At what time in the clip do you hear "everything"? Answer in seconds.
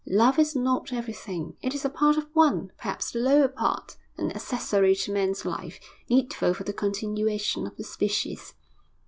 0.91-1.55